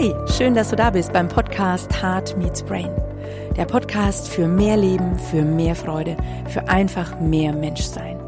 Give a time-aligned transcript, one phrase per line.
[0.00, 2.88] Hey, schön, dass du da bist beim Podcast Heart Meets Brain.
[3.58, 6.16] Der Podcast für mehr Leben, für mehr Freude,
[6.48, 8.18] für einfach mehr Menschsein.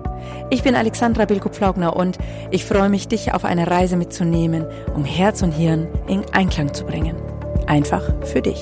[0.50, 2.18] Ich bin Alexandra Bilko-Pflaugner und
[2.50, 6.84] ich freue mich, dich auf eine Reise mitzunehmen, um Herz und Hirn in Einklang zu
[6.84, 7.16] bringen.
[7.66, 8.60] Einfach für dich.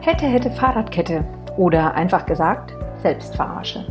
[0.00, 1.26] Hätte, hätte Fahrradkette
[1.58, 3.84] oder einfach gesagt Selbstverarsche.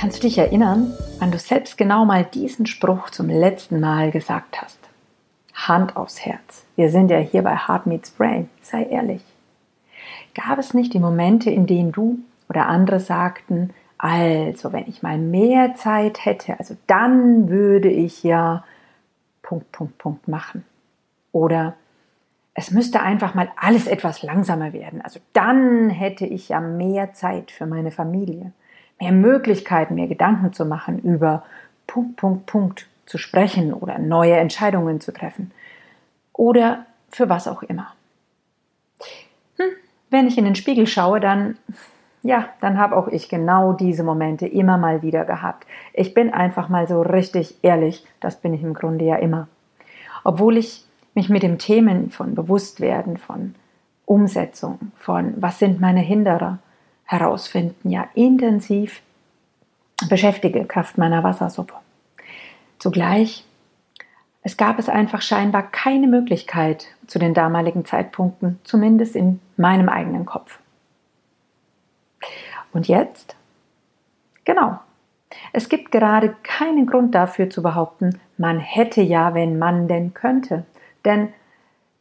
[0.00, 4.62] Kannst du dich erinnern, wann du selbst genau mal diesen Spruch zum letzten Mal gesagt
[4.62, 4.78] hast?
[5.52, 6.64] Hand aufs Herz.
[6.74, 8.48] Wir sind ja hier bei Heart Meets Brain.
[8.62, 9.22] Sei ehrlich.
[10.34, 12.18] Gab es nicht die Momente, in denen du
[12.48, 18.64] oder andere sagten, also wenn ich mal mehr Zeit hätte, also dann würde ich ja
[19.42, 20.64] Punkt, Punkt, Punkt machen.
[21.30, 21.74] Oder
[22.54, 25.02] es müsste einfach mal alles etwas langsamer werden.
[25.02, 28.54] Also dann hätte ich ja mehr Zeit für meine Familie
[29.00, 31.42] mehr Möglichkeiten, mehr Gedanken zu machen, über
[31.86, 35.50] Punkt, Punkt, Punkt zu sprechen oder neue Entscheidungen zu treffen.
[36.32, 37.92] Oder für was auch immer.
[39.56, 39.70] Hm,
[40.10, 41.56] wenn ich in den Spiegel schaue, dann,
[42.22, 45.66] ja, dann habe auch ich genau diese Momente immer mal wieder gehabt.
[45.92, 49.48] Ich bin einfach mal so richtig ehrlich, das bin ich im Grunde ja immer.
[50.22, 53.54] Obwohl ich mich mit dem Themen von Bewusstwerden, von
[54.04, 56.58] Umsetzung, von was sind meine Hinderer,
[57.10, 59.02] herausfinden, ja intensiv
[60.08, 61.74] beschäftige, Kraft meiner Wassersuppe.
[62.78, 63.44] Zugleich,
[64.42, 70.24] es gab es einfach scheinbar keine Möglichkeit zu den damaligen Zeitpunkten, zumindest in meinem eigenen
[70.24, 70.60] Kopf.
[72.72, 73.34] Und jetzt?
[74.44, 74.78] Genau.
[75.52, 80.64] Es gibt gerade keinen Grund dafür zu behaupten, man hätte ja, wenn man denn könnte.
[81.04, 81.32] Denn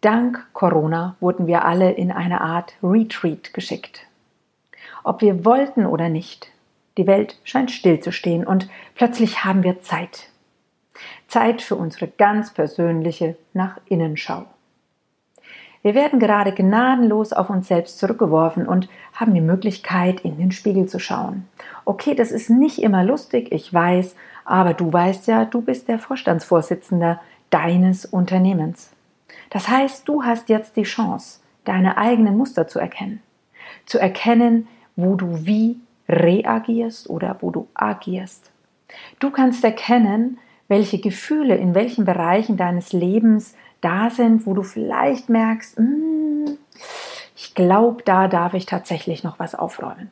[0.01, 4.05] dank Corona wurden wir alle in eine Art Retreat geschickt
[5.09, 6.51] ob wir wollten oder nicht.
[6.97, 10.29] Die Welt scheint stillzustehen und plötzlich haben wir Zeit.
[11.27, 14.45] Zeit für unsere ganz persönliche Nach-Innenschau.
[15.81, 20.85] Wir werden gerade gnadenlos auf uns selbst zurückgeworfen und haben die Möglichkeit, in den Spiegel
[20.85, 21.47] zu schauen.
[21.85, 24.15] Okay, das ist nicht immer lustig, ich weiß,
[24.45, 28.91] aber du weißt ja, du bist der Vorstandsvorsitzender deines Unternehmens.
[29.49, 33.23] Das heißt, du hast jetzt die Chance, deine eigenen Muster zu erkennen.
[33.87, 34.67] Zu erkennen,
[35.01, 35.77] wo du wie
[36.07, 38.51] reagierst oder wo du agierst.
[39.19, 45.29] Du kannst erkennen, welche Gefühle in welchen Bereichen deines Lebens da sind, wo du vielleicht
[45.29, 46.57] merkst, hm,
[47.35, 50.11] ich glaube, da darf ich tatsächlich noch was aufräumen.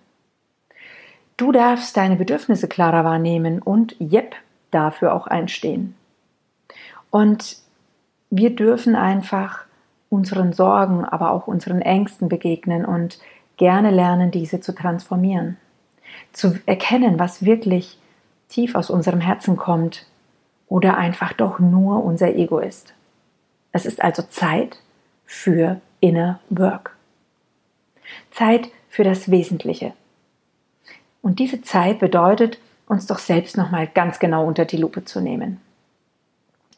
[1.35, 4.35] Du darfst deine Bedürfnisse klarer wahrnehmen und yep,
[4.71, 5.95] dafür auch einstehen.
[7.11, 7.57] Und
[8.29, 9.65] wir dürfen einfach
[10.09, 13.19] unseren Sorgen, aber auch unseren Ängsten begegnen und
[13.57, 15.57] gerne lernen, diese zu transformieren.
[16.31, 17.99] Zu erkennen, was wirklich
[18.49, 20.05] tief aus unserem Herzen kommt
[20.67, 22.93] oder einfach doch nur unser Ego ist.
[23.71, 24.79] Es ist also Zeit
[25.25, 26.95] für Inner Work.
[28.31, 29.93] Zeit für das Wesentliche.
[31.21, 35.59] Und diese Zeit bedeutet, uns doch selbst nochmal ganz genau unter die Lupe zu nehmen.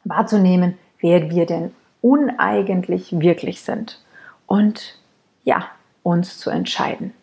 [0.03, 4.01] Wahrzunehmen, wer wir denn uneigentlich wirklich sind.
[4.47, 4.97] Und
[5.43, 5.69] ja,
[6.09, 7.13] uns zu entscheiden.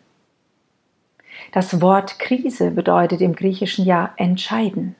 [1.51, 4.95] Das Wort Krise bedeutet im Griechischen ja entscheiden.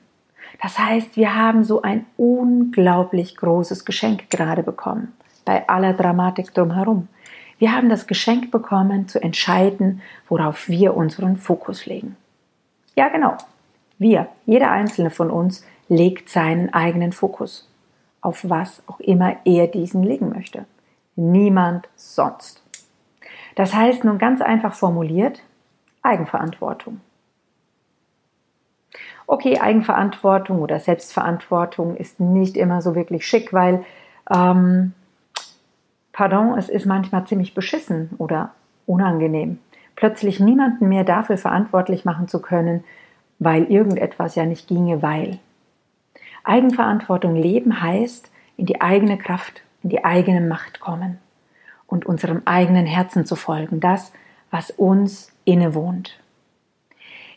[0.62, 5.12] Das heißt, wir haben so ein unglaublich großes Geschenk gerade bekommen,
[5.44, 7.08] bei aller Dramatik drumherum.
[7.58, 12.16] Wir haben das Geschenk bekommen, zu entscheiden, worauf wir unseren Fokus legen.
[12.96, 13.36] Ja, genau.
[13.98, 17.68] Wir, jeder einzelne von uns, legt seinen eigenen Fokus,
[18.20, 20.66] auf was auch immer er diesen legen möchte.
[21.16, 22.62] Niemand sonst.
[23.58, 25.42] Das heißt nun ganz einfach formuliert,
[26.02, 27.00] Eigenverantwortung.
[29.26, 33.84] Okay, Eigenverantwortung oder Selbstverantwortung ist nicht immer so wirklich schick, weil,
[34.32, 34.92] ähm,
[36.12, 38.52] pardon, es ist manchmal ziemlich beschissen oder
[38.86, 39.58] unangenehm,
[39.96, 42.84] plötzlich niemanden mehr dafür verantwortlich machen zu können,
[43.40, 45.40] weil irgendetwas ja nicht ginge, weil.
[46.44, 51.18] Eigenverantwortung leben heißt, in die eigene Kraft, in die eigene Macht kommen
[51.88, 54.12] und unserem eigenen Herzen zu folgen, das,
[54.52, 56.20] was uns innewohnt.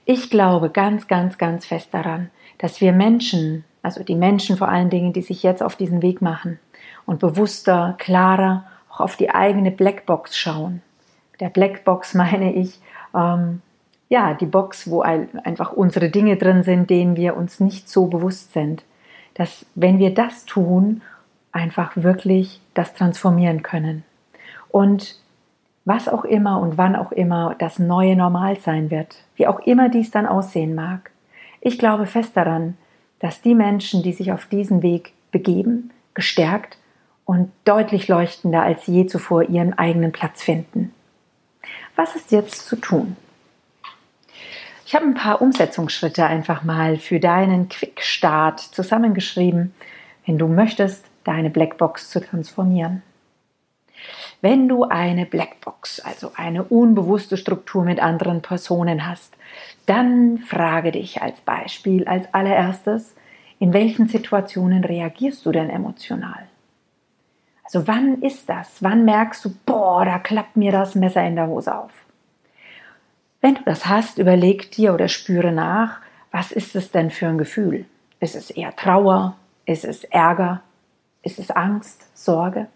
[0.06, 4.90] Ich glaube ganz, ganz, ganz fest daran, dass wir Menschen, also die Menschen vor allen
[4.90, 6.60] Dingen, die sich jetzt auf diesen Weg machen
[7.06, 10.82] und bewusster, klarer auch auf die eigene Blackbox schauen.
[11.40, 12.80] Der Blackbox meine ich,
[13.16, 13.62] ähm,
[14.10, 18.52] ja, die Box, wo einfach unsere Dinge drin sind, denen wir uns nicht so bewusst
[18.52, 18.84] sind.
[19.36, 21.02] Dass, wenn wir das tun,
[21.54, 24.04] einfach wirklich das transformieren können
[24.72, 25.16] und
[25.86, 29.90] was auch immer und wann auch immer das neue Normal sein wird, wie auch immer
[29.90, 31.12] dies dann aussehen mag.
[31.60, 32.78] Ich glaube fest daran,
[33.20, 36.78] dass die Menschen, die sich auf diesen Weg begeben, gestärkt
[37.26, 40.94] und deutlich leuchtender als je zuvor ihren eigenen Platz finden.
[41.96, 43.16] Was ist jetzt zu tun?
[44.86, 49.74] Ich habe ein paar Umsetzungsschritte einfach mal für deinen Quickstart zusammengeschrieben,
[50.26, 53.04] wenn du möchtest, deine Blackbox zu transformieren.
[54.42, 59.36] Wenn du eine Blackbox, also eine unbewusste Struktur mit anderen Personen hast,
[59.86, 63.16] dann frage dich als Beispiel als allererstes,
[63.60, 66.48] in welchen Situationen reagierst du denn emotional?
[67.64, 68.82] Also wann ist das?
[68.82, 71.92] Wann merkst du, boah, da klappt mir das Messer in der Hose auf?
[73.40, 76.00] Wenn du das hast, überleg dir oder spüre nach,
[76.32, 77.86] was ist es denn für ein Gefühl?
[78.20, 79.36] Ist es eher Trauer?
[79.66, 80.62] Ist es Ärger?
[81.22, 82.08] Ist es Angst?
[82.18, 82.68] Sorge?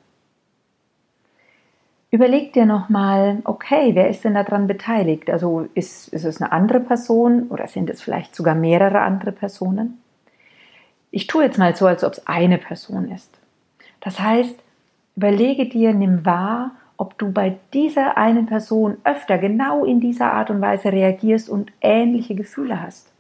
[2.16, 5.30] Überleg dir nochmal, okay, wer ist denn daran beteiligt?
[5.30, 10.02] Also ist, ist es eine andere Person oder sind es vielleicht sogar mehrere andere Personen?
[11.12, 13.38] Ich tue jetzt mal so, als ob es eine Person ist.
[14.00, 14.58] Das heißt,
[15.18, 20.50] überlege dir, nimm wahr, ob du bei dieser einen Person öfter genau in dieser Art
[20.50, 23.12] und Weise reagierst und ähnliche Gefühle hast.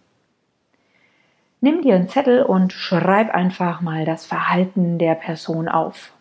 [1.59, 6.13] Nimm dir einen Zettel und schreib einfach mal das Verhalten der Person auf.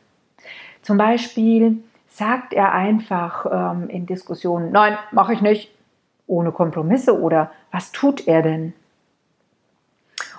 [0.83, 5.73] Zum Beispiel sagt er einfach ähm, in Diskussionen, nein, mache ich nicht,
[6.29, 8.73] ohne Kompromisse oder was tut er denn?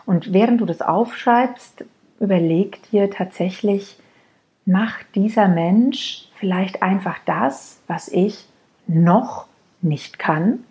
[0.06, 1.84] Und während du das aufschreibst,
[2.22, 4.00] überleg dir tatsächlich,
[4.66, 8.48] macht dieser Mensch vielleicht einfach das, was ich
[8.88, 9.48] noch
[9.82, 10.64] nicht kann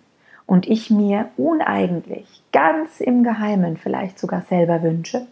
[0.47, 5.27] und ich mir uneigentlich, ganz im Geheimen vielleicht sogar selber wünsche,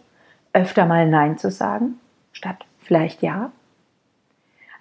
[0.53, 1.99] öfter mal Nein zu sagen,
[2.31, 3.51] statt vielleicht Ja.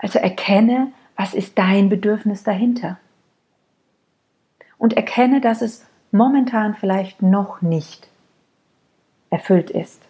[0.02, 2.98] Also erkenne, was ist dein Bedürfnis dahinter.
[4.76, 8.08] Und erkenne, dass es momentan vielleicht noch nicht
[9.30, 10.02] erfüllt ist.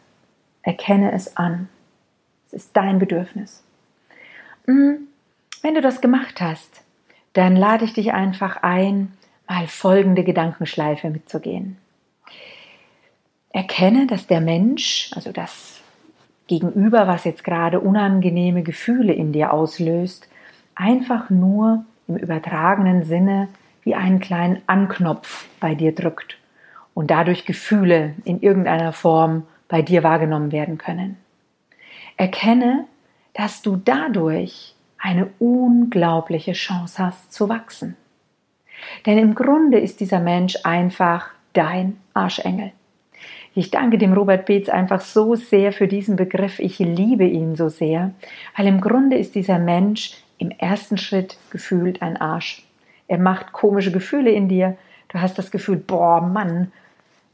[0.62, 1.68] Erkenne es an.
[2.46, 3.62] Es ist dein Bedürfnis.
[4.66, 5.08] Hm,
[5.60, 6.82] wenn du das gemacht hast,
[7.34, 9.12] dann lade ich dich einfach ein,
[9.46, 11.76] mal folgende Gedankenschleife mitzugehen.
[13.50, 15.81] Erkenne, dass der Mensch, also das
[16.52, 20.28] Gegenüber, was jetzt gerade unangenehme Gefühle in dir auslöst,
[20.74, 23.48] einfach nur im übertragenen Sinne
[23.84, 26.36] wie einen kleinen Anknopf bei dir drückt
[26.92, 31.16] und dadurch Gefühle in irgendeiner Form bei dir wahrgenommen werden können.
[32.18, 32.84] Erkenne,
[33.32, 37.96] dass du dadurch eine unglaubliche Chance hast zu wachsen.
[39.06, 42.72] Denn im Grunde ist dieser Mensch einfach dein Arschengel.
[43.54, 46.58] Ich danke dem Robert Beetz einfach so sehr für diesen Begriff.
[46.58, 48.12] Ich liebe ihn so sehr,
[48.56, 52.66] weil im Grunde ist dieser Mensch im ersten Schritt gefühlt ein Arsch.
[53.08, 54.76] Er macht komische Gefühle in dir.
[55.08, 56.72] Du hast das Gefühl, boah, Mann,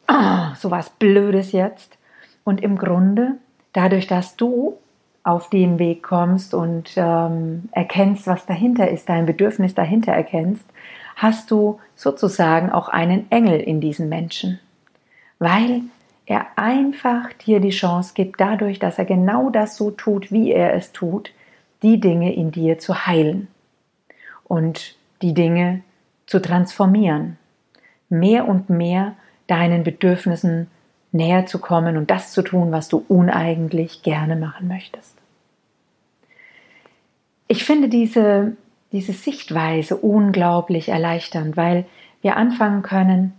[0.09, 1.97] oh, so was Blödes jetzt.
[2.43, 3.37] Und im Grunde,
[3.73, 4.77] dadurch, dass du
[5.23, 10.65] auf den Weg kommst und ähm, erkennst, was dahinter ist, dein Bedürfnis dahinter erkennst,
[11.15, 14.59] hast du sozusagen auch einen Engel in diesen Menschen.
[15.39, 15.83] Weil
[16.29, 20.75] er einfach dir die Chance gibt, dadurch, dass er genau das so tut, wie er
[20.75, 21.33] es tut,
[21.83, 23.49] die Dinge in dir zu heilen
[24.45, 25.81] und die Dinge
[26.27, 27.39] zu transformieren,
[28.11, 29.15] mehr und mehr
[29.47, 30.67] deinen Bedürfnissen
[31.13, 35.17] näher zu kommen und das zu tun, was du uneigentlich gerne machen möchtest.
[37.47, 38.55] Ich finde diese,
[38.93, 41.87] diese Sichtweise unglaublich erleichternd, weil
[42.21, 43.33] wir anfangen können,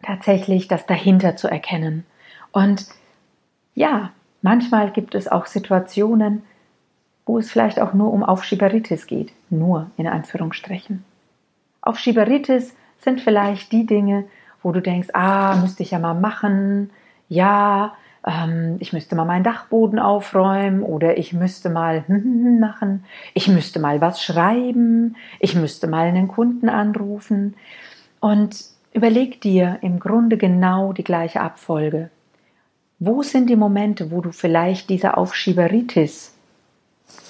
[0.00, 2.04] tatsächlich das dahinter zu erkennen.
[2.52, 2.86] Und
[3.74, 4.10] ja,
[4.42, 6.42] manchmal gibt es auch Situationen,
[7.26, 9.32] wo es vielleicht auch nur um Aufschieberitis geht.
[9.50, 11.04] Nur in Anführungsstrichen.
[11.82, 14.24] Aufschieberitis sind vielleicht die Dinge,
[14.62, 16.90] wo du denkst, ah, müsste ich ja mal machen,
[17.28, 17.94] ja,
[18.26, 23.04] ähm, ich müsste mal meinen Dachboden aufräumen oder ich müsste mal machen,
[23.34, 27.54] ich müsste mal was schreiben, ich müsste mal einen Kunden anrufen
[28.20, 32.10] und überleg dir im Grunde genau die gleiche Abfolge.
[33.02, 36.34] Wo sind die Momente, wo du vielleicht dieser Aufschieberitis,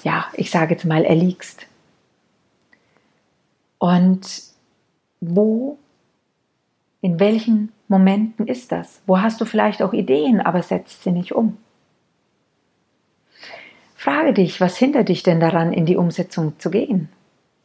[0.03, 1.65] ja, ich sage jetzt mal, erliegst?
[3.77, 4.43] Und
[5.21, 5.79] wo
[6.99, 9.01] in welchen Momenten ist das?
[9.07, 11.57] Wo hast du vielleicht auch Ideen, aber setzt sie nicht um?
[13.95, 17.07] Frage dich, was hindert dich denn daran, in die Umsetzung zu gehen?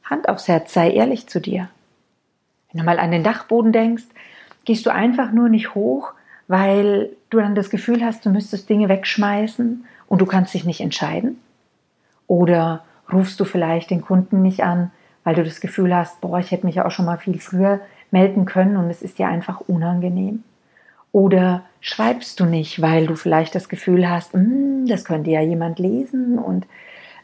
[0.05, 1.71] Hand aufs Herz, sei ehrlich zu dir.
[2.71, 4.05] Wenn du mal an den Dachboden denkst,
[4.65, 6.13] gehst du einfach nur nicht hoch,
[6.49, 10.81] weil du dann das Gefühl hast, du müsstest Dinge wegschmeißen und du kannst dich nicht
[10.81, 11.41] entscheiden?
[12.27, 14.91] Oder rufst du vielleicht den Kunden nicht an,
[15.25, 17.81] weil du das Gefühl hast, boah, ich hätte mich ja auch schon mal viel früher
[18.11, 20.45] melden können und es ist dir einfach unangenehm?
[21.13, 25.79] Oder schreibst du nicht, weil du vielleicht das Gefühl hast, hm, das könnte ja jemand
[25.79, 26.67] lesen und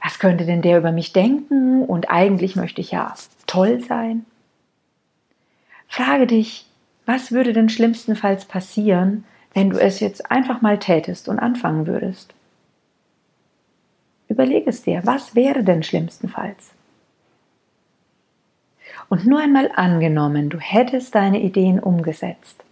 [0.02, 3.14] was könnte denn der über mich denken und eigentlich möchte ich ja
[3.46, 4.24] toll sein?
[5.86, 6.66] Frage dich,
[7.06, 12.34] was würde denn schlimmstenfalls passieren, wenn du es jetzt einfach mal tätest und anfangen würdest?
[14.28, 16.70] Überlege es dir, was wäre denn schlimmstenfalls?
[19.08, 22.64] Und nur einmal angenommen, du hättest deine Ideen umgesetzt.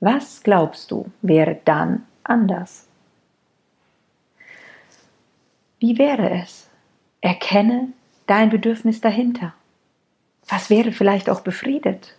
[0.00, 2.86] Was glaubst du, wäre dann anders?
[5.78, 6.70] Wie wäre es?
[7.20, 7.88] Erkenne
[8.26, 9.52] dein Bedürfnis dahinter.
[10.48, 12.16] Was wäre vielleicht auch befriedet?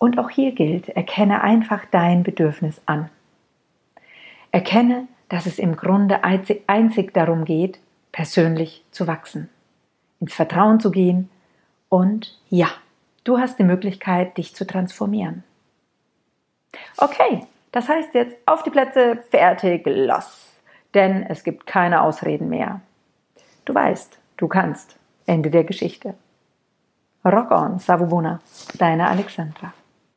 [0.00, 3.10] Und auch hier gilt, erkenne einfach dein Bedürfnis an.
[4.50, 7.78] Erkenne, dass es im Grunde einzig darum geht,
[8.10, 9.50] persönlich zu wachsen,
[10.18, 11.28] ins Vertrauen zu gehen
[11.90, 12.68] und ja,
[13.24, 15.44] du hast die Möglichkeit, dich zu transformieren.
[16.96, 20.48] Okay, das heißt jetzt auf die Plätze, fertig, los.
[20.94, 22.80] Denn es gibt keine Ausreden mehr.
[23.66, 24.96] Du weißt, du kannst.
[25.26, 26.14] Ende der Geschichte.
[27.22, 28.40] Rock on, Savubuna,
[28.78, 29.74] deine Alexandra.